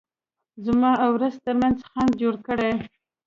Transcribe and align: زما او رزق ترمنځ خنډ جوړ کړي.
زما 0.65 0.91
او 1.03 1.11
رزق 1.21 1.39
ترمنځ 1.45 1.77
خنډ 1.89 2.11
جوړ 2.21 2.35
کړي. 2.47 2.71